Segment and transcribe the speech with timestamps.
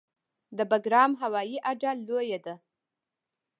[0.57, 2.55] د بګرام هوایي اډه لویه ده